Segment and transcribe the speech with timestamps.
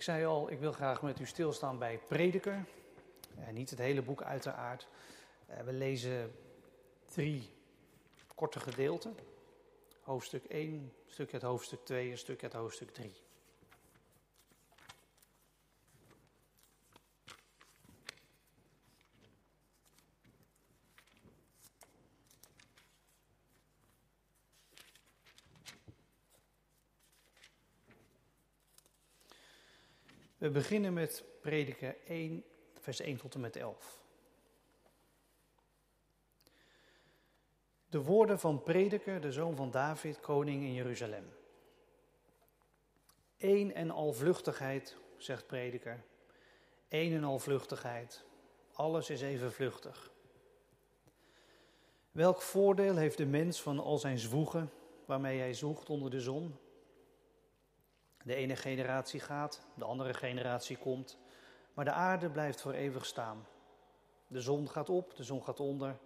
[0.00, 2.64] Ik zei al, ik wil graag met u stilstaan bij Prediker.
[3.38, 4.88] Uh, niet het hele boek uiteraard.
[5.50, 6.32] Uh, we lezen
[7.12, 7.50] drie
[8.34, 9.14] korte gedeelten.
[10.00, 13.12] Hoofdstuk 1, een stukje uit hoofdstuk 2, een stukje uit hoofdstuk 3.
[30.40, 32.44] We beginnen met prediker 1,
[32.78, 34.00] vers 1 tot en met 11.
[37.88, 41.32] De woorden van prediker, de zoon van David, koning in Jeruzalem.
[43.38, 46.04] Eén en al vluchtigheid, zegt prediker.
[46.88, 48.24] Eén en al vluchtigheid.
[48.72, 50.10] Alles is even vluchtig.
[52.10, 54.72] Welk voordeel heeft de mens van al zijn zwoegen
[55.04, 56.58] waarmee hij zoekt onder de zon?
[58.22, 61.18] De ene generatie gaat, de andere generatie komt,
[61.74, 63.46] maar de aarde blijft voor eeuwig staan.
[64.26, 65.96] De zon gaat op, de zon gaat onder.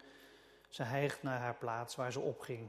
[0.68, 2.68] Ze hijgt naar haar plaats waar ze opging.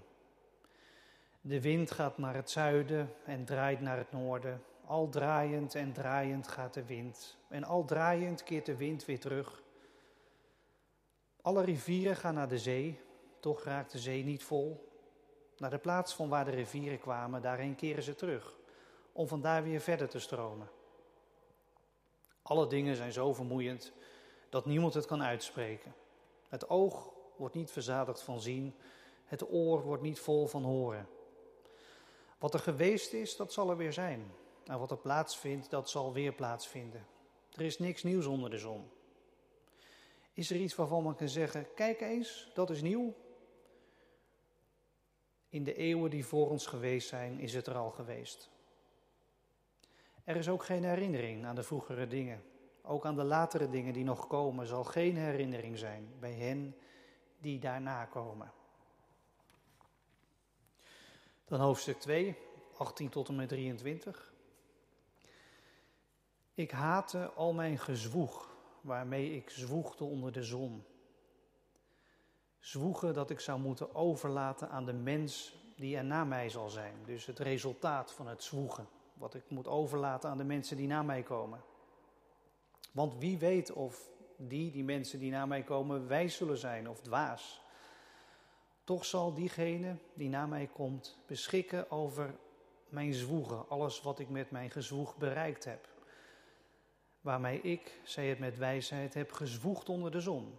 [1.42, 4.64] De wind gaat naar het zuiden en draait naar het noorden.
[4.86, 7.38] Al draaiend en draaiend gaat de wind.
[7.48, 9.64] En al draaiend keert de wind weer terug.
[11.42, 13.02] Alle rivieren gaan naar de zee,
[13.40, 14.90] toch raakt de zee niet vol.
[15.58, 18.58] Naar de plaats van waar de rivieren kwamen, daarheen keren ze terug
[19.16, 20.70] om vandaar weer verder te stromen.
[22.42, 23.92] Alle dingen zijn zo vermoeiend
[24.50, 25.96] dat niemand het kan uitspreken.
[26.50, 28.76] Het oog wordt niet verzadigd van zien,
[29.26, 31.08] het oor wordt niet vol van horen.
[32.38, 34.32] Wat er geweest is, dat zal er weer zijn.
[34.66, 37.08] En wat er plaatsvindt, dat zal weer plaatsvinden.
[37.54, 38.90] Er is niks nieuws onder de zon.
[40.34, 43.14] Is er iets waarvan men kan zeggen: kijk eens, dat is nieuw?
[45.50, 48.54] In de eeuwen die voor ons geweest zijn, is het er al geweest.
[50.26, 52.44] Er is ook geen herinnering aan de vroegere dingen.
[52.82, 56.76] Ook aan de latere dingen die nog komen zal geen herinnering zijn bij hen
[57.40, 58.52] die daarna komen.
[61.46, 62.38] Dan hoofdstuk 2,
[62.78, 64.34] 18 tot en met 23.
[66.54, 70.84] Ik haatte al mijn gezwoeg, waarmee ik zwoegde onder de zon.
[72.60, 76.96] Zwoegen dat ik zou moeten overlaten aan de mens die er na mij zal zijn.
[77.06, 81.04] Dus het resultaat van het zwoegen wat ik moet overlaten aan de mensen die na
[81.04, 81.62] mij komen.
[82.92, 87.02] Want wie weet of die, die mensen die na mij komen, wijs zullen zijn of
[87.02, 87.62] dwaas.
[88.84, 92.36] Toch zal diegene die na mij komt beschikken over
[92.90, 95.88] mijn zwoegen, alles wat ik met mijn gezwoeg bereikt heb.
[97.22, 100.58] Waarmee ik, zij het met wijsheid, heb gezwoegd onder de zon.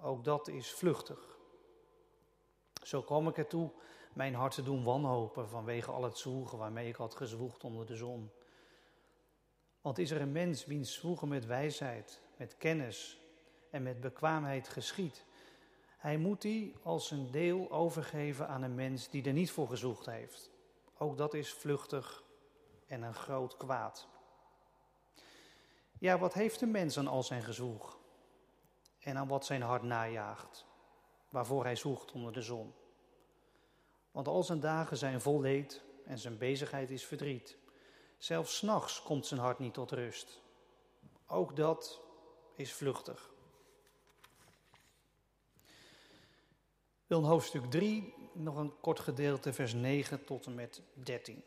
[0.00, 1.38] Ook dat is vluchtig.
[2.82, 3.70] Zo kwam ik ertoe
[4.12, 7.96] mijn hart te doen wanhopen vanwege al het zwoegen waarmee ik had gezwoegd onder de
[7.96, 8.30] zon.
[9.80, 13.20] Want is er een mens wiens zwoegen met wijsheid, met kennis
[13.70, 15.24] en met bekwaamheid geschiet,
[16.02, 20.06] hij moet die als een deel overgeven aan een mens die er niet voor gezwoegd
[20.06, 20.50] heeft.
[20.98, 22.22] Ook dat is vluchtig
[22.86, 24.08] en een groot kwaad.
[25.98, 27.98] Ja, wat heeft een mens aan al zijn gezwoeg
[28.98, 30.66] en aan wat zijn hart najaagt,
[31.28, 32.74] waarvoor hij zoekt onder de zon?
[34.12, 37.56] Want al zijn dagen zijn vol leed en zijn bezigheid is verdriet.
[38.18, 40.40] Zelfs s'nachts komt zijn hart niet tot rust.
[41.26, 42.00] Ook dat
[42.54, 43.30] is vluchtig.
[47.12, 51.44] wil hoofdstuk 3 nog een kort gedeelte, vers 9 tot en met 13.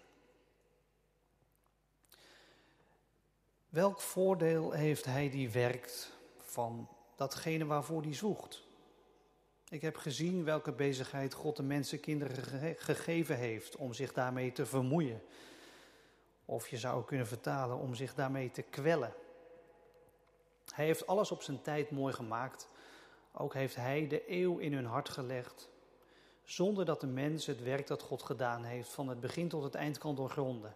[3.69, 8.64] Welk voordeel heeft hij die werkt van datgene waarvoor hij zoekt?
[9.75, 15.22] Ik heb gezien welke bezigheid God de mensenkinderen gegeven heeft om zich daarmee te vermoeien.
[16.46, 19.13] Of je zou kunnen vertalen om zich daarmee te kwellen.
[20.74, 22.69] Hij heeft alles op zijn tijd mooi gemaakt.
[23.31, 25.69] Ook heeft hij de eeuw in hun hart gelegd.
[26.44, 29.75] Zonder dat de mens het werk dat God gedaan heeft van het begin tot het
[29.75, 30.75] eind kan doorgronden.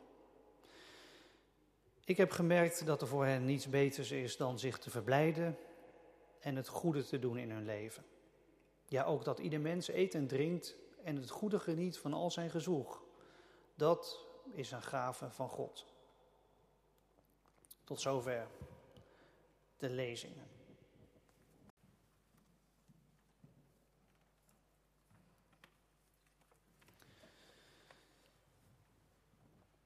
[2.06, 5.58] Ik heb gemerkt dat er voor hen niets beters is dan zich te verblijden
[6.40, 8.09] en het goede te doen in hun leven.
[8.90, 12.50] Ja, ook dat ieder mens eet en drinkt en het goede geniet van al zijn
[12.50, 13.04] gezoeg.
[13.76, 15.86] Dat is een gave van God.
[17.84, 18.48] Tot zover
[19.78, 20.48] de lezingen.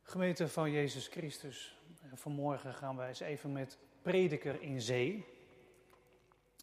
[0.02, 1.78] Gemeente van Jezus Christus,
[2.14, 5.33] vanmorgen gaan wij eens even met Prediker in Zee.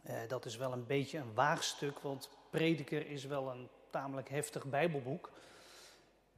[0.03, 4.65] Uh, dat is wel een beetje een waagstuk, want Prediker is wel een tamelijk heftig
[4.65, 5.31] Bijbelboek.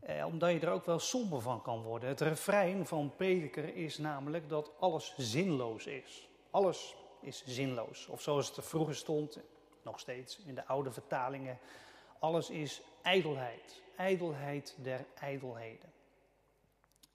[0.00, 2.08] Eh, omdat je er ook wel somber van kan worden.
[2.08, 6.28] Het refrein van prediker is namelijk dat alles zinloos is.
[6.50, 8.06] Alles is zinloos.
[8.06, 9.38] Of zoals het er vroeger stond,
[9.82, 11.58] nog steeds in de oude vertalingen,
[12.18, 13.82] alles is ijdelheid.
[13.96, 15.92] Ijdelheid der ijdelheden.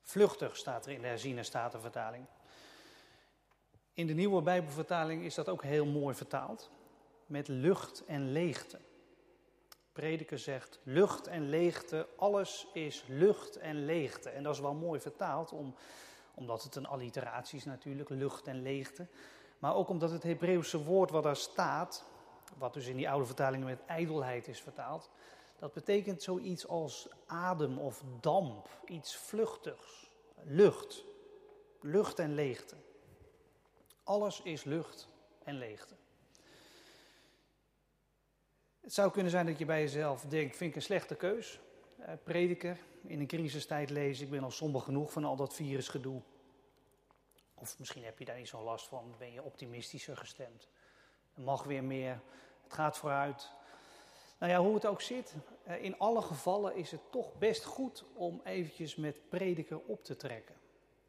[0.02, 2.26] Vluchtig staat er in de herziene statenvertaling.
[3.98, 6.70] In de nieuwe Bijbelvertaling is dat ook heel mooi vertaald.
[7.26, 8.80] Met lucht en leegte.
[9.92, 14.30] Prediker zegt lucht en leegte, alles is lucht en leegte.
[14.30, 15.76] En dat is wel mooi vertaald, om,
[16.34, 19.08] omdat het een alliteratie is natuurlijk, lucht en leegte.
[19.60, 22.06] Maar ook omdat het Hebreeuwse woord wat daar staat,
[22.58, 25.10] wat dus in die oude vertalingen met ijdelheid is vertaald,
[25.60, 30.12] dat betekent zoiets als adem of damp, iets vluchtigs,
[30.44, 31.04] lucht,
[31.82, 32.76] lucht en leegte.
[34.08, 35.08] Alles is lucht
[35.44, 35.96] en leegte.
[38.80, 41.60] Het zou kunnen zijn dat je bij jezelf denkt, vind ik een slechte keus.
[41.98, 46.22] Eh, prediker, in een crisistijd lezen, ik ben al somber genoeg van al dat virusgedoe.
[47.54, 50.70] Of misschien heb je daar niet zo'n last van, ben je optimistischer gestemd.
[51.34, 52.22] Er mag weer meer,
[52.64, 53.52] het gaat vooruit.
[54.40, 55.34] Nou ja, hoe het ook zit,
[55.64, 60.16] eh, in alle gevallen is het toch best goed om eventjes met prediker op te
[60.16, 60.56] trekken.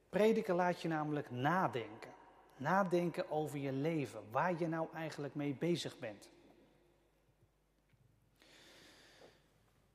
[0.08, 2.16] Prediker laat je namelijk nadenken.
[2.58, 6.28] Nadenken over je leven, waar je nou eigenlijk mee bezig bent.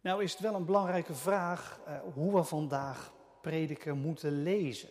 [0.01, 4.89] Nou is het wel een belangrijke vraag uh, hoe we vandaag prediker moeten lezen.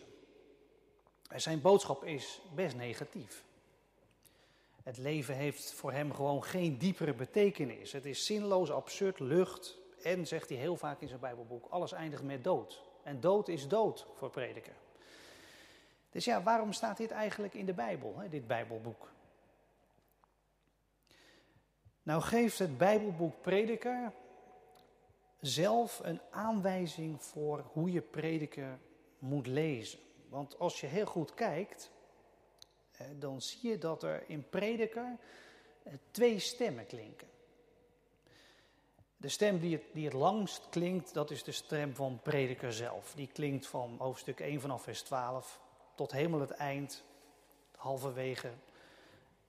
[1.35, 3.43] Zijn boodschap is best negatief.
[4.83, 7.91] Het leven heeft voor hem gewoon geen diepere betekenis.
[7.91, 9.77] Het is zinloos, absurd, lucht.
[10.03, 12.83] En, zegt hij heel vaak in zijn Bijbelboek, alles eindigt met dood.
[13.03, 14.73] En dood is dood voor prediker.
[16.13, 19.11] Dus ja, waarom staat dit eigenlijk in de Bijbel, hè, dit Bijbelboek?
[22.03, 24.13] Nou geeft het Bijbelboek Prediker
[25.39, 28.79] zelf een aanwijzing voor hoe je prediker
[29.19, 29.99] moet lezen.
[30.29, 31.91] Want als je heel goed kijkt,
[33.19, 35.17] dan zie je dat er in prediker
[35.83, 37.27] eh, twee stemmen klinken.
[39.17, 43.13] De stem die het, die het langst klinkt, dat is de stem van prediker zelf.
[43.15, 45.61] Die klinkt van hoofdstuk 1 vanaf vers 12
[45.95, 47.03] tot helemaal het eind,
[47.75, 48.51] halverwege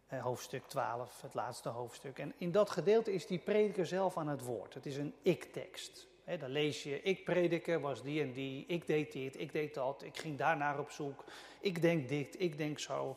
[0.06, 2.18] eh, hoofdstuk 12, het laatste hoofdstuk.
[2.18, 4.74] En in dat gedeelte is die prediker zelf aan het woord.
[4.74, 6.06] Het is een ik-tekst.
[6.38, 10.02] dan lees je, ik prediker was die en die, ik deed dit, ik deed dat,
[10.02, 11.24] ik ging daarnaar op zoek,
[11.60, 13.16] ik denk dit, ik denk zo.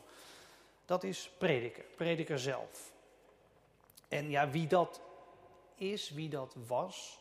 [0.84, 2.92] Dat is prediker, prediker zelf.
[4.08, 5.00] En ja, wie dat
[5.74, 7.18] is, wie dat was.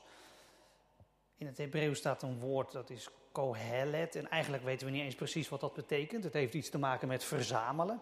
[1.38, 4.16] In het Hebreeuws staat een woord dat is kohelet.
[4.16, 6.24] En eigenlijk weten we niet eens precies wat dat betekent.
[6.24, 8.02] Het heeft iets te maken met verzamelen.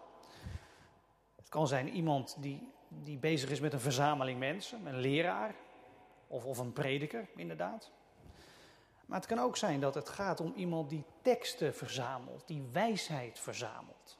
[1.36, 5.54] Het kan zijn iemand die, die bezig is met een verzameling mensen, een leraar
[6.26, 7.90] of, of een prediker, inderdaad.
[9.06, 13.38] Maar het kan ook zijn dat het gaat om iemand die teksten verzamelt, die wijsheid
[13.38, 14.18] verzamelt.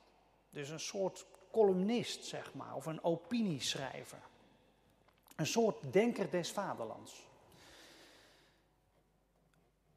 [0.50, 4.20] Dus een soort columnist, zeg maar, of een opinieschrijver.
[5.36, 7.25] Een soort denker des vaderlands.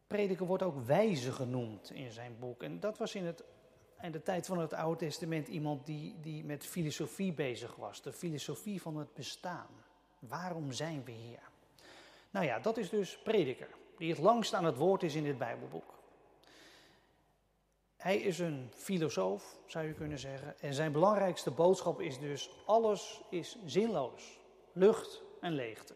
[0.10, 2.64] Prediker wordt ook wijze genoemd in zijn boek.
[2.64, 3.44] En dat was in, het,
[4.02, 8.02] in de tijd van het Oude Testament iemand die, die met filosofie bezig was.
[8.02, 9.68] De filosofie van het bestaan.
[10.20, 11.40] Waarom zijn we hier?
[12.30, 13.70] Nou ja, dat is dus prediker.
[13.98, 16.00] Die het langst aan het woord is in dit Bijbelboek.
[17.98, 20.60] Hij is een filosoof, zou je kunnen zeggen.
[20.60, 24.40] En zijn belangrijkste boodschap is dus: alles is zinloos.
[24.72, 25.94] Lucht en leegte.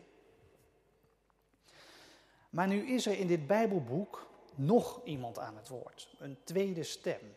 [2.53, 6.15] Maar nu is er in dit Bijbelboek nog iemand aan het woord.
[6.19, 7.33] Een tweede stem.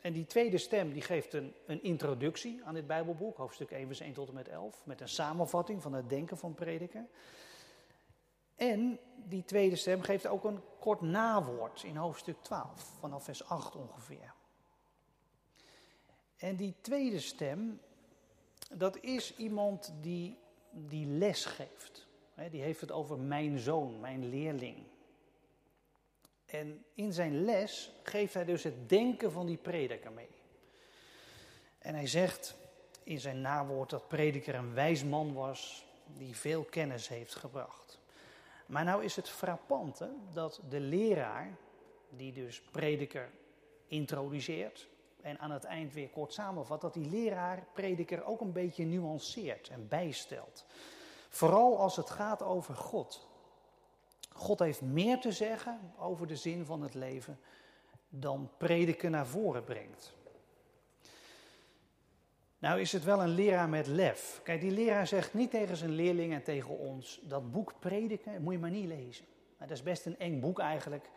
[0.00, 4.00] En die tweede stem die geeft een, een introductie aan dit Bijbelboek, hoofdstuk 1 vers
[4.00, 7.06] 1 tot en met 11, met een samenvatting van het denken van prediker.
[8.54, 13.76] En die tweede stem geeft ook een kort nawoord in hoofdstuk 12, vanaf vers 8
[13.76, 14.34] ongeveer.
[16.36, 17.80] En die tweede stem,
[18.74, 20.38] dat is iemand die,
[20.70, 22.10] die les geeft.
[22.50, 24.76] Die heeft het over mijn zoon, mijn leerling.
[26.46, 30.28] En in zijn les geeft hij dus het denken van die prediker mee.
[31.78, 32.56] En hij zegt
[33.02, 38.00] in zijn nawoord dat prediker een wijs man was die veel kennis heeft gebracht.
[38.66, 41.56] Maar nou is het frappante dat de leraar,
[42.08, 43.30] die dus prediker
[43.86, 44.88] introduceert
[45.20, 49.68] en aan het eind weer kort samenvat, dat die leraar prediker ook een beetje nuanceert
[49.68, 50.66] en bijstelt.
[51.32, 53.28] Vooral als het gaat over God.
[54.32, 57.40] God heeft meer te zeggen over de zin van het leven
[58.08, 60.14] dan prediker naar voren brengt.
[62.58, 64.40] Nou is het wel een leraar met lef.
[64.42, 68.52] Kijk, die leraar zegt niet tegen zijn leerlingen en tegen ons, dat boek prediken moet
[68.52, 69.24] je maar niet lezen.
[69.58, 71.10] dat is best een eng boek eigenlijk.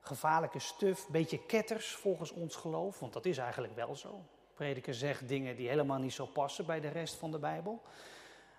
[0.00, 4.24] Gevaarlijke stuf, beetje ketters volgens ons geloof, want dat is eigenlijk wel zo.
[4.54, 7.82] Prediker zegt dingen die helemaal niet zo passen bij de rest van de Bijbel.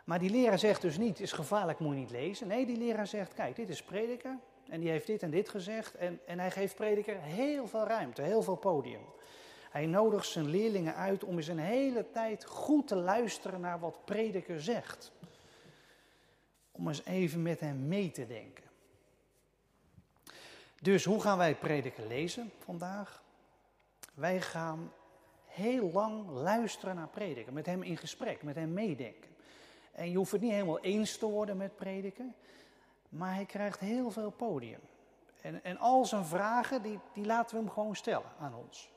[0.10, 2.48] Maar die leraar zegt dus niet, is gevaarlijk, moet je niet lezen.
[2.48, 4.38] Nee, die leraar zegt, kijk, dit is prediker
[4.70, 5.96] en die heeft dit en dit gezegd.
[5.96, 9.02] En, en hij geeft prediker heel veel ruimte, heel veel podium.
[9.70, 14.06] Hij nodigt zijn leerlingen uit om eens een hele tijd goed te luisteren naar wat
[14.06, 15.12] prediker zegt.
[16.72, 18.64] Om eens even met hem mee te denken.
[20.82, 23.24] Dus hoe gaan wij prediker lezen vandaag?
[24.14, 24.92] Wij gaan
[25.46, 29.29] heel lang luisteren naar prediker, met hem in gesprek, met hem meedenken.
[29.92, 32.34] En je hoeft het niet helemaal eens te worden met prediker,
[33.10, 34.80] maar hij krijgt heel veel podium.
[35.42, 38.90] En, en al zijn vragen, die, die laten we hem gewoon stellen aan ons.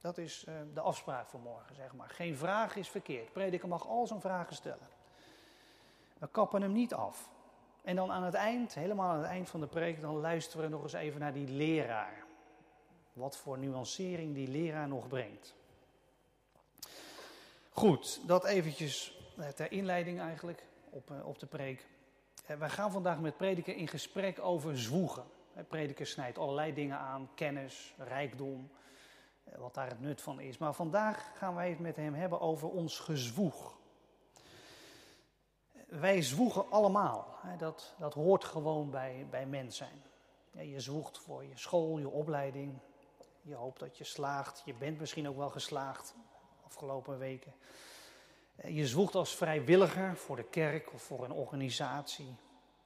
[0.00, 2.08] Dat is uh, de afspraak voor morgen, zeg maar.
[2.08, 3.32] Geen vraag is verkeerd.
[3.32, 4.88] Prediker mag al zijn vragen stellen.
[6.18, 7.28] We kappen hem niet af.
[7.82, 10.70] En dan aan het eind, helemaal aan het eind van de preek, dan luisteren we
[10.70, 12.24] nog eens even naar die leraar.
[13.12, 15.54] Wat voor nuancering die leraar nog brengt.
[17.70, 19.15] Goed, dat eventjes eh,
[19.54, 21.86] ter inleiding eigenlijk op, uh, op de preek.
[22.50, 25.24] Uh, wij gaan vandaag met prediker in gesprek over zwoegen.
[25.68, 28.70] Prediker snijdt allerlei dingen aan, kennis, rijkdom,
[29.56, 30.58] wat daar het nut van is.
[30.58, 33.76] Maar vandaag gaan wij het met hem hebben over ons gezwoeg.
[35.86, 37.38] Wij zwoegen allemaal.
[37.58, 40.02] Dat, dat hoort gewoon bij, bij mens zijn.
[40.50, 42.78] Je zwoegt voor je school, je opleiding.
[43.42, 44.62] Je hoopt dat je slaagt.
[44.64, 46.14] Je bent misschien ook wel geslaagd
[46.64, 47.52] afgelopen weken.
[48.64, 52.36] Je zwoegt als vrijwilliger voor de kerk of voor een organisatie.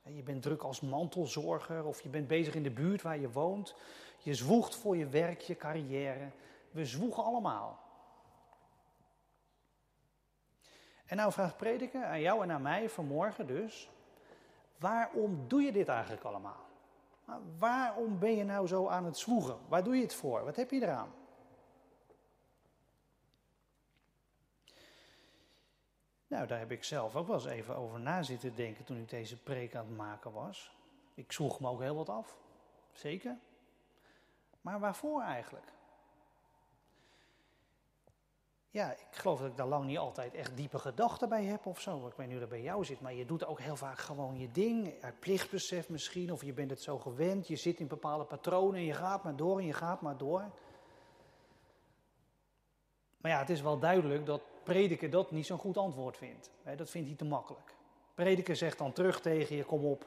[0.02, 3.74] Je bent druk als mantelzorger of je bent bezig in de buurt waar je woont.
[4.18, 6.30] Je zwoegt voor je werk, je carrière.
[6.70, 7.78] We zwoegen allemaal.
[11.06, 13.90] En nou vraagt prediker aan jou en aan mij vanmorgen dus,
[14.78, 16.66] waarom doe je dit eigenlijk allemaal?
[17.26, 19.58] Nou, waarom ben je nou zo aan het zwoegen?
[19.68, 20.44] Waar doe je het voor?
[20.44, 21.12] Wat heb je eraan?
[26.30, 29.08] Nou, daar heb ik zelf ook wel eens even over na zitten denken toen ik
[29.08, 30.76] deze preek aan het maken was.
[31.14, 32.38] Ik zwoeg me ook heel wat af,
[32.92, 33.38] zeker.
[34.60, 35.72] Maar waarvoor eigenlijk?
[38.70, 41.80] Ja, ik geloof dat ik daar lang niet altijd echt diepe gedachten bij heb of
[41.80, 42.06] zo.
[42.06, 44.38] Ik weet niet hoe dat bij jou zit, maar je doet ook heel vaak gewoon
[44.38, 45.02] je ding.
[45.02, 47.48] Uit plichtbesef misschien, of je bent het zo gewend.
[47.48, 50.50] Je zit in bepaalde patronen en je gaat maar door en je gaat maar door.
[53.20, 56.50] Maar ja, het is wel duidelijk dat prediker dat niet zo'n goed antwoord vindt.
[56.76, 57.74] Dat vindt hij te makkelijk.
[58.14, 60.06] Prediker zegt dan terug tegen je, kom op,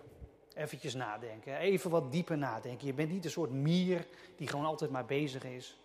[0.53, 1.57] eventjes nadenken.
[1.57, 2.87] Even wat dieper nadenken.
[2.87, 5.79] Je bent niet een soort mier die gewoon altijd maar bezig is.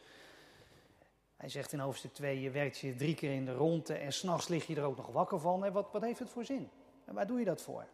[1.36, 4.48] Hij zegt in hoofdstuk 2, je werkt je drie keer in de ronde en s'nachts
[4.48, 5.64] lig je er ook nog wakker van.
[5.64, 6.70] En wat, wat heeft het voor zin?
[7.04, 7.86] En waar doe je dat voor?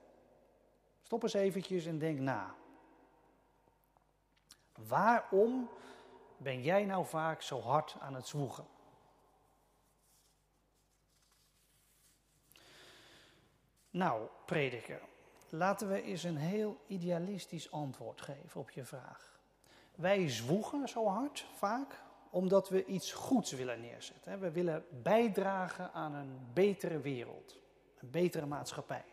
[1.03, 2.55] Stop eens eventjes en denk na.
[4.89, 5.69] Waarom
[6.37, 8.73] ben jij nou vaak zo hard aan het zwoegen?
[13.95, 15.01] Nou, prediker,
[15.49, 19.39] laten we eens een heel idealistisch antwoord geven op je vraag.
[19.95, 24.41] Wij zwoegen zo hard vaak omdat we iets goeds willen neerzetten.
[24.41, 27.59] We willen bijdragen aan een betere wereld,
[27.99, 29.05] een betere maatschappij.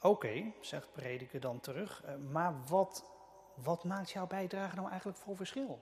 [0.00, 3.04] Oké, zegt prediker dan terug, eh, maar wat,
[3.54, 5.80] wat maakt jouw bijdrage nou eigenlijk voor verschil?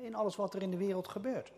[0.00, 1.52] In alles wat er in de wereld gebeurt.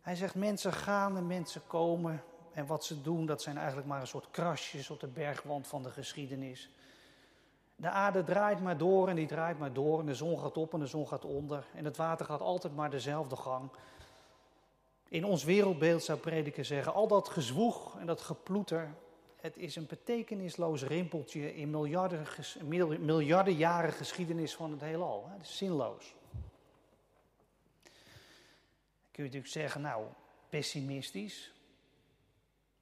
[0.00, 4.00] Hij zegt mensen gaan en mensen komen en wat ze doen dat zijn eigenlijk maar
[4.00, 6.70] een soort krasjes op de bergwand van de geschiedenis.
[7.76, 10.72] De aarde draait maar door en die draait maar door en de zon gaat op
[10.72, 13.70] en de zon gaat onder en het water gaat altijd maar dezelfde gang.
[15.08, 18.94] In ons wereldbeeld zou prediker zeggen, al dat gezwoeg en dat geploeter,
[19.36, 22.26] het is een betekenisloos rimpeltje in miljarden,
[23.04, 25.26] miljarden jaren geschiedenis van het heelal.
[25.28, 26.14] Het is zinloos.
[29.07, 30.06] Dan kun je natuurlijk zeggen, nou,
[30.48, 31.52] pessimistisch.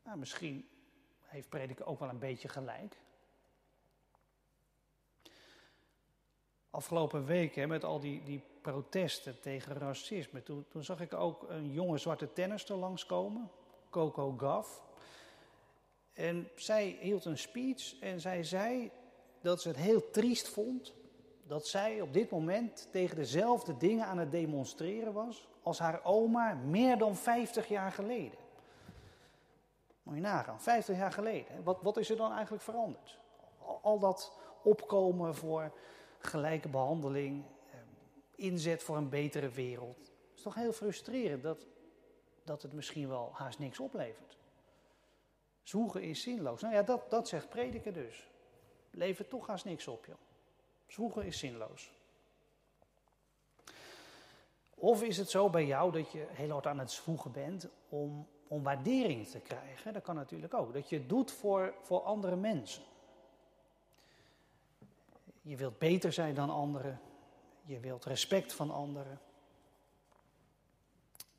[0.04, 0.68] Nou, misschien
[1.20, 2.96] heeft prediker ook wel een beetje gelijk.
[6.70, 10.42] afgelopen weken met al die, die protesten tegen racisme.
[10.42, 13.50] Toen, toen zag ik ook een jonge zwarte tennister langskomen,
[13.90, 14.82] Coco Gauff.
[16.12, 18.90] En zij hield een speech en zij zei
[19.40, 20.94] dat ze het heel triest vond
[21.46, 26.54] dat zij op dit moment tegen dezelfde dingen aan het demonstreren was als haar oma
[26.54, 28.38] meer dan 50 jaar geleden.
[30.02, 31.62] Moet je nagaan, 50 jaar geleden.
[31.64, 33.18] Wat, wat is er dan eigenlijk veranderd?
[33.82, 35.72] al dat opkomen voor
[36.18, 37.80] gelijke behandeling, ehm,
[38.34, 39.98] inzet voor een betere wereld.
[39.98, 41.66] Het is toch heel frustrerend dat,
[42.44, 44.38] dat het misschien wel haast niks oplevert.
[45.62, 46.60] Zwoegen is zinloos.
[46.60, 48.30] Nou ja, dat, dat zegt prediker dus.
[48.90, 50.16] Levert toch haast niks op, joh.
[50.86, 51.92] Zwoegen is zinloos.
[54.78, 58.28] Of is het zo bij jou dat je heel hard aan het zwoegen bent om,
[58.48, 59.92] om waardering te krijgen?
[59.92, 60.72] Dat kan natuurlijk ook.
[60.72, 62.82] Dat je het doet voor, voor andere mensen.
[65.42, 67.00] Je wilt beter zijn dan anderen.
[67.64, 69.20] Je wilt respect van anderen.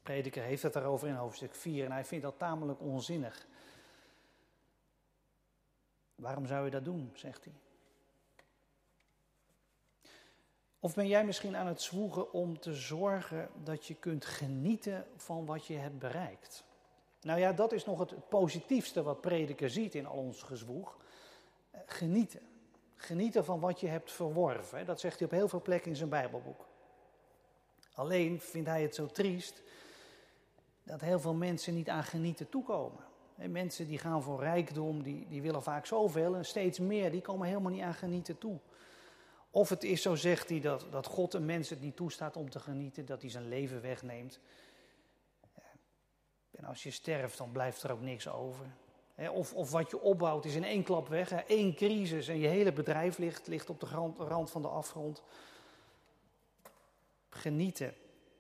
[0.02, 3.48] Prediker heeft het daarover in hoofdstuk 4 en hij vindt dat tamelijk onzinnig.
[6.16, 7.54] Waarom zou je dat doen, zegt hij.
[10.88, 15.46] Of ben jij misschien aan het zwoegen om te zorgen dat je kunt genieten van
[15.46, 16.64] wat je hebt bereikt?
[17.22, 20.98] Nou ja, dat is nog het positiefste wat prediker ziet in al ons gezwoeg.
[21.72, 22.40] Eh, genieten.
[22.96, 24.86] Genieten van wat je hebt verworven.
[24.86, 26.66] Dat zegt hij op heel veel plekken in zijn Bijbelboek.
[27.94, 29.62] Alleen vindt hij het zo triest
[30.84, 33.04] dat heel veel mensen niet aan genieten toekomen.
[33.36, 37.22] En mensen die gaan voor rijkdom, die, die willen vaak zoveel en steeds meer, die
[37.22, 38.60] komen helemaal niet aan genieten toe.
[39.58, 42.50] Of het is zo, zegt hij, dat, dat God een mens het niet toestaat om
[42.50, 44.40] te genieten, dat hij zijn leven wegneemt.
[46.52, 48.66] En als je sterft, dan blijft er ook niks over.
[49.16, 51.44] Of, of wat je opbouwt is in één klap weg.
[51.48, 53.86] Eén crisis en je hele bedrijf ligt, ligt op de
[54.18, 55.24] rand van de afgrond.
[57.30, 57.96] Genieten,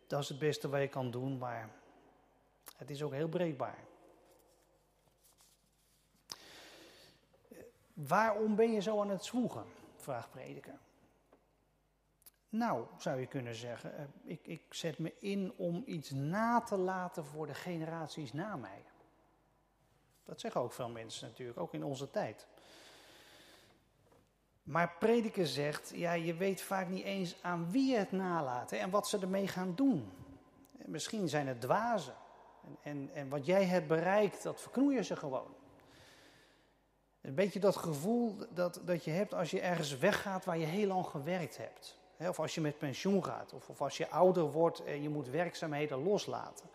[0.07, 1.69] dat is het beste wat je kan doen, maar
[2.75, 3.77] het is ook heel breekbaar.
[7.93, 9.65] Waarom ben je zo aan het zwoegen?
[9.95, 10.85] vraagt prediker.
[12.57, 16.77] Nou, zou je kunnen zeggen, eh, ik, ik zet me in om iets na te
[16.77, 18.83] laten voor de generaties na mij.
[20.23, 22.47] Dat zeggen ook veel mensen natuurlijk, ook in onze tijd.
[24.63, 29.07] Maar prediker zegt, ja, je weet vaak niet eens aan wie het nalaat en wat
[29.07, 30.11] ze ermee gaan doen.
[30.71, 32.15] Misschien zijn het dwazen.
[32.63, 35.55] En, en, en wat jij hebt bereikt, dat verknoeien ze gewoon.
[37.21, 40.87] Een beetje dat gevoel dat, dat je hebt als je ergens weggaat waar je heel
[40.87, 41.97] lang gewerkt hebt.
[42.19, 45.29] Of als je met pensioen gaat, of, of als je ouder wordt en je moet
[45.29, 46.69] werkzaamheden loslaten.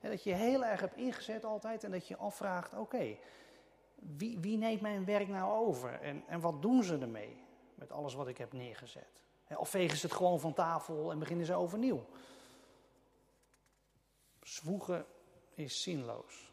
[0.00, 3.16] Dat je heel erg hebt ingezet altijd en dat je afvraagt, oké,
[3.94, 7.42] wie, wie, neemt mijn werk nou over en, en wat doen ze ermee
[7.74, 9.22] met alles wat ik heb neergezet?
[9.56, 12.06] Of vegen ze het gewoon van tafel en beginnen ze overnieuw?
[14.42, 15.06] Zwoegen
[15.54, 16.52] is zinloos.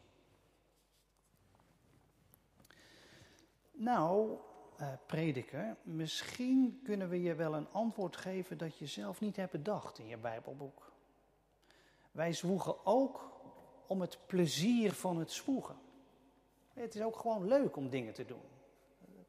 [3.71, 4.37] Nou,
[4.81, 9.51] uh, prediker, misschien kunnen we je wel een antwoord geven dat je zelf niet hebt
[9.51, 10.91] bedacht in je Bijbelboek.
[12.11, 13.31] Wij zwoegen ook
[13.87, 15.75] om het plezier van het zwoegen.
[16.73, 18.43] Het is ook gewoon leuk om dingen te doen.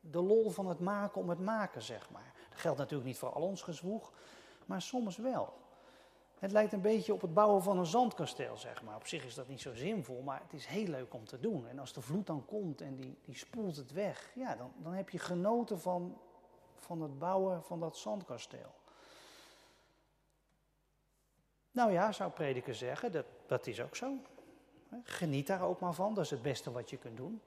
[0.01, 2.35] De lol van het maken om het maken, zeg maar.
[2.51, 4.13] Dat geldt natuurlijk niet voor al ons gezwoeg,
[4.67, 5.62] maar soms wel.
[6.43, 8.97] Het lijkt een beetje op het bouwen van een zandkasteel, zeg maar.
[8.97, 11.69] Op zich is dat niet zo zinvol, maar het is heel leuk om te doen.
[11.69, 14.93] En als de vloed dan komt en die, die spoelt het weg, ja, dan, dan
[14.93, 16.19] heb je genoten van,
[16.77, 18.75] van het bouwen van dat zandkasteel.
[21.71, 24.17] Nou ja, zou prediker zeggen, dat, dat is ook zo.
[25.03, 27.41] Geniet daar ook maar van, dat is het beste wat je kunt doen.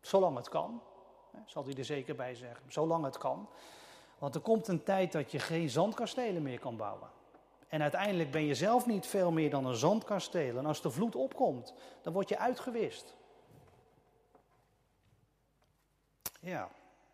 [0.00, 0.82] Zolang het kan,
[1.44, 2.72] zal hij er zeker bij zeggen.
[2.72, 3.48] Zolang het kan.
[4.18, 7.20] Want er komt een tijd dat je geen zandkastelen meer kan bouwen.
[7.72, 10.58] En uiteindelijk ben je zelf niet veel meer dan een zandkasteel.
[10.58, 13.16] En als de vloed opkomt, dan word je uitgewist.
[16.40, 16.70] Ja,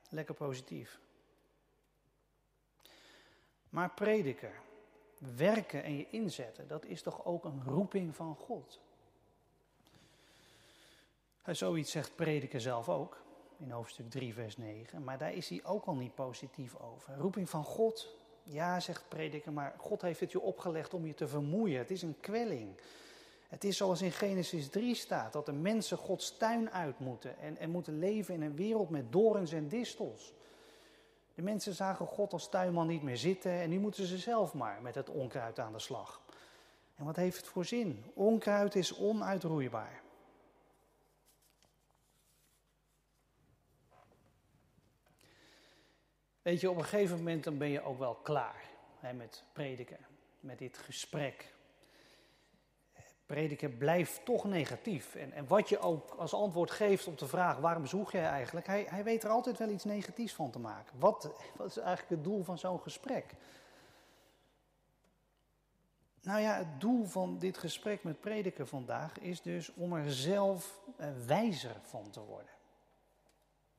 [0.09, 1.01] lekker positief.
[3.69, 4.53] Maar prediken,
[5.37, 8.81] werken en je inzetten, dat is toch ook een roeping van God?
[11.45, 13.23] Zoiets zegt prediker zelf ook
[13.59, 15.05] in hoofdstuk 3, vers 9.
[15.05, 17.17] Maar daar is hij ook al niet positief over.
[17.17, 18.18] Roeping van God,
[18.51, 21.79] ja, zegt prediker, maar God heeft het je opgelegd om je te vermoeien.
[21.79, 22.81] Het is een kwelling.
[23.49, 27.57] Het is zoals in Genesis 3 staat, dat de mensen Gods tuin uit moeten en,
[27.57, 30.33] en moeten leven in een wereld met dorens en distels.
[31.35, 34.79] De mensen zagen God als tuinman niet meer zitten en nu moeten ze zelf maar
[34.83, 36.21] met het onkruid aan de slag.
[36.95, 38.05] En wat heeft het voor zin?
[38.15, 40.03] Onkruid is onuitroeibaar.
[46.49, 48.65] Weet je, op een gegeven moment dan ben je ook wel klaar
[48.99, 49.99] hè, met prediken,
[50.41, 51.55] met dit gesprek.
[53.27, 55.15] Prediken blijft toch negatief.
[55.15, 58.67] En, en wat je ook als antwoord geeft op de vraag waarom zoek jij eigenlijk,
[58.67, 60.99] hij, hij weet er altijd wel iets negatiefs van te maken.
[60.99, 63.35] Wat, wat is eigenlijk het doel van zo'n gesprek?
[66.23, 70.81] Nou ja, het doel van dit gesprek met prediker vandaag is dus om er zelf
[70.97, 72.53] eh, wijzer van te worden.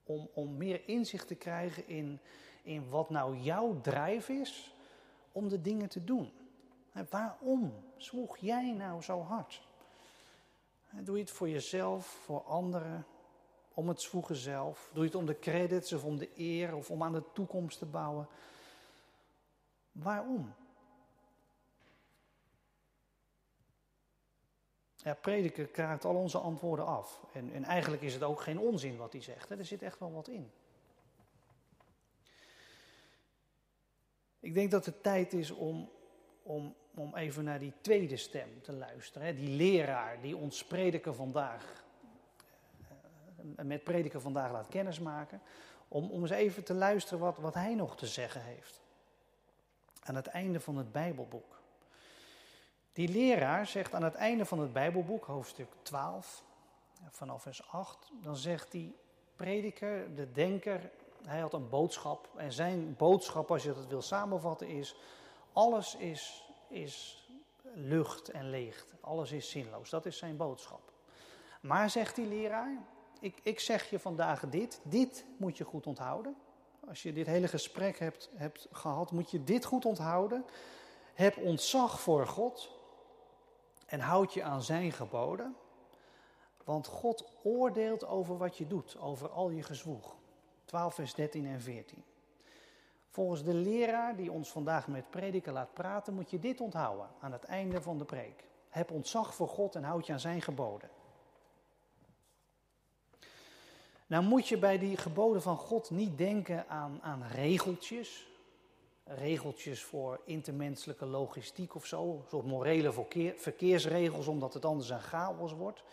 [0.03, 2.19] Om, om meer inzicht te krijgen in,
[2.63, 4.73] in wat nou jouw drijf is
[5.31, 6.31] om de dingen te doen.
[7.09, 9.67] waarom zwoeg jij nou zo hard?
[10.91, 13.05] Doe je het voor jezelf, voor anderen,
[13.73, 14.89] om het zwoegen zelf?
[14.93, 17.79] Doe je het om de credits of om de eer of om aan de toekomst
[17.79, 18.27] te bouwen?
[19.91, 20.53] Waarom?
[24.95, 27.25] Ja, prediker kraakt al onze antwoorden af.
[27.33, 29.49] En, en eigenlijk is het ook geen onzin wat hij zegt.
[29.49, 30.51] Er zit echt wel wat in.
[34.39, 35.89] Ik denk dat het tijd is om,
[36.43, 39.27] om, om even naar die tweede stem te luisteren.
[39.27, 39.33] Hè?
[39.33, 41.83] Die leraar die ons prediker vandaag,
[43.57, 45.41] uh, met prediker vandaag laat kennismaken.
[45.87, 48.81] Om, om eens even te luisteren wat, wat hij nog te zeggen heeft.
[50.03, 51.59] Aan het einde van het Bijbelboek.
[52.93, 56.43] Die leraar zegt aan het einde van het Bijbelboek, hoofdstuk 12,
[57.09, 58.95] vanaf vers 8, dan zegt die
[59.35, 60.91] prediker, de denker,
[61.25, 62.29] hij had een boodschap.
[62.35, 64.95] En zijn boodschap, als je dat wil samenvatten, is:
[65.53, 67.27] alles is, is
[67.73, 68.85] lucht en leeg.
[69.01, 69.89] Alles is zinloos.
[69.89, 70.91] Dat is zijn boodschap.
[71.61, 72.77] Maar zegt die leraar:
[73.19, 76.35] ik, ik zeg je vandaag dit, dit moet je goed onthouden.
[76.87, 80.45] Als je dit hele gesprek hebt, hebt gehad, moet je dit goed onthouden.
[81.13, 82.71] Heb ontzag voor God
[83.85, 85.55] en houd je aan zijn geboden.
[86.63, 90.15] Want God oordeelt over wat je doet, over al je gezwoeg.
[90.69, 92.03] 12 vers 13 en 14.
[93.09, 97.31] Volgens de leraar die ons vandaag met prediken laat praten, moet je dit onthouden aan
[97.31, 98.43] het einde van de preek.
[98.69, 100.89] Heb ontzag voor God en houd je aan zijn geboden.
[104.07, 108.27] Nou moet je bij die geboden van God niet denken aan, aan regeltjes,
[109.03, 112.93] regeltjes voor intermenselijke logistiek of zo, soort morele
[113.35, 115.83] verkeersregels, omdat het anders een chaos wordt.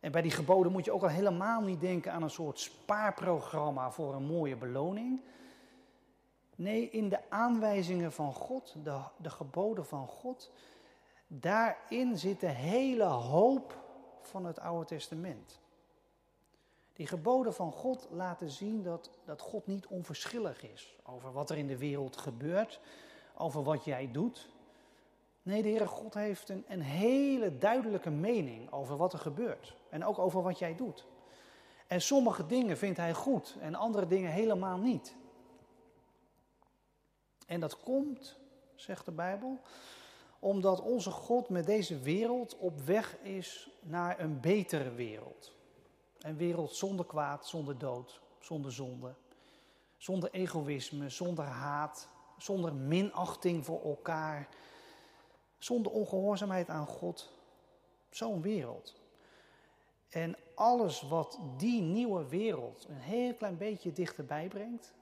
[0.00, 3.90] En bij die geboden moet je ook al helemaal niet denken aan een soort spaarprogramma
[3.90, 5.20] voor een mooie beloning.
[6.56, 10.50] Nee, in de aanwijzingen van God, de, de geboden van God,
[11.26, 13.76] daarin zit de hele hoop
[14.22, 15.60] van het Oude Testament.
[16.92, 21.56] Die geboden van God laten zien dat, dat God niet onverschillig is over wat er
[21.56, 22.80] in de wereld gebeurt,
[23.34, 24.48] over wat jij doet.
[25.48, 30.04] Nee, de Heere God heeft een, een hele duidelijke mening over wat er gebeurt en
[30.04, 31.06] ook over wat jij doet.
[31.86, 35.14] En sommige dingen vindt Hij goed en andere dingen helemaal niet.
[37.46, 38.36] En dat komt,
[38.74, 39.60] zegt de Bijbel,
[40.38, 45.52] omdat onze God met deze wereld op weg is naar een betere wereld.
[46.18, 49.14] Een wereld zonder kwaad, zonder dood, zonder zonde.
[49.96, 52.08] Zonder egoïsme, zonder haat,
[52.38, 54.48] zonder minachting voor elkaar.
[55.58, 57.32] Zonder ongehoorzaamheid aan God.
[58.10, 58.94] Zo'n wereld.
[60.08, 64.92] En alles wat die nieuwe wereld een heel klein beetje dichterbij brengt,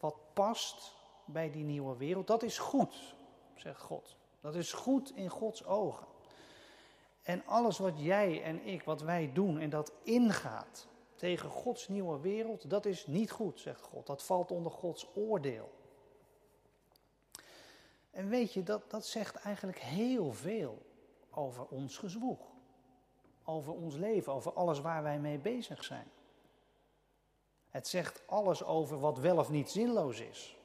[0.00, 3.14] wat past bij die nieuwe wereld, dat is goed,
[3.54, 4.16] zegt God.
[4.40, 6.06] Dat is goed in Gods ogen.
[7.22, 12.20] En alles wat jij en ik, wat wij doen en dat ingaat tegen Gods nieuwe
[12.20, 14.06] wereld, dat is niet goed, zegt God.
[14.06, 15.70] Dat valt onder Gods oordeel.
[18.16, 20.82] En weet je, dat, dat zegt eigenlijk heel veel
[21.30, 22.38] over ons gezwoeg.
[23.44, 26.10] Over ons leven, over alles waar wij mee bezig zijn.
[27.68, 30.56] Het zegt alles over wat wel of niet zinloos is.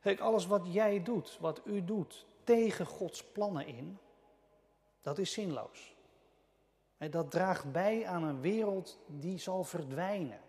[0.00, 3.98] Kijk, alles wat jij doet, wat u doet, tegen Gods plannen in,
[5.00, 5.96] dat is zinloos.
[7.10, 10.40] Dat draagt bij aan een wereld die zal verdwijnen.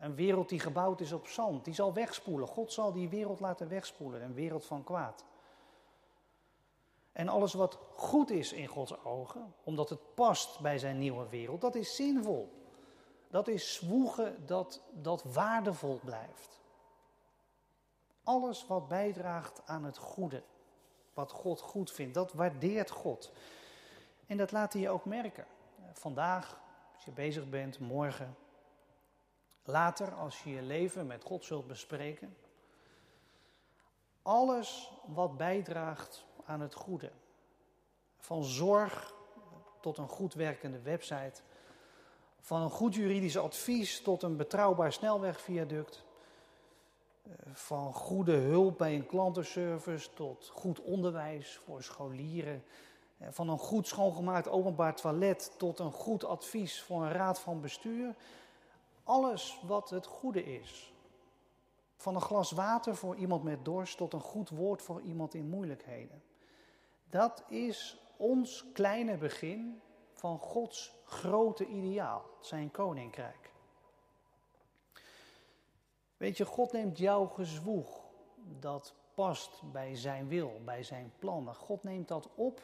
[0.00, 2.48] Een wereld die gebouwd is op zand, die zal wegspoelen.
[2.48, 5.24] God zal die wereld laten wegspoelen, een wereld van kwaad.
[7.12, 11.60] En alles wat goed is in Gods ogen, omdat het past bij zijn nieuwe wereld,
[11.60, 12.52] dat is zinvol.
[13.30, 16.60] Dat is zwoegen dat, dat waardevol blijft.
[18.22, 20.42] Alles wat bijdraagt aan het goede,
[21.14, 23.32] wat God goed vindt, dat waardeert God.
[24.26, 25.46] En dat laat hij je ook merken.
[25.92, 26.60] Vandaag,
[26.94, 28.36] als je bezig bent, morgen.
[29.70, 32.36] Later, als je je leven met God zult bespreken.
[34.22, 37.10] Alles wat bijdraagt aan het goede.
[38.18, 39.14] Van zorg
[39.80, 41.42] tot een goed werkende website.
[42.40, 46.04] Van een goed juridisch advies tot een betrouwbaar snelwegviaduct.
[47.52, 52.64] Van goede hulp bij een klantenservice tot goed onderwijs voor scholieren
[53.28, 58.14] van een goed schoongemaakt openbaar toilet tot een goed advies voor een raad van bestuur.
[59.10, 60.92] Alles wat het goede is.
[61.96, 65.48] Van een glas water voor iemand met dorst tot een goed woord voor iemand in
[65.48, 66.22] moeilijkheden.
[67.08, 69.80] Dat is ons kleine begin
[70.12, 73.52] van Gods grote ideaal, zijn koninkrijk.
[76.16, 78.00] Weet je, God neemt jouw gezwoeg,
[78.58, 81.54] dat past bij zijn wil, bij zijn plannen.
[81.54, 82.60] God neemt dat op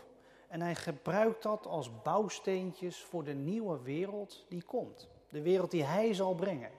[0.48, 5.14] en hij gebruikt dat als bouwsteentjes voor de nieuwe wereld die komt.
[5.28, 6.70] De wereld die Hij zal brengen.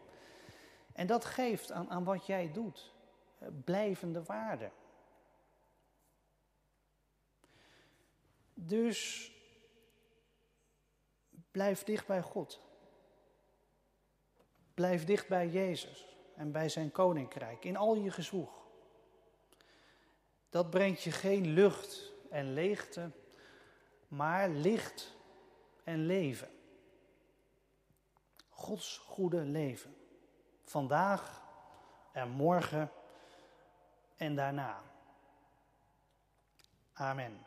[0.93, 2.93] En dat geeft aan, aan wat jij doet
[3.39, 4.71] eh, blijvende waarde.
[8.53, 9.31] Dus
[11.51, 12.59] blijf dicht bij God.
[14.73, 18.65] Blijf dicht bij Jezus en bij zijn koninkrijk in al je gezwoeg.
[20.49, 23.11] Dat brengt je geen lucht en leegte,
[24.07, 25.15] maar licht
[25.83, 26.56] en leven.
[28.57, 29.95] Gods goede leven.
[30.63, 31.41] Vandaag
[32.11, 32.91] en morgen
[34.15, 34.81] en daarna.
[36.93, 37.46] Amen.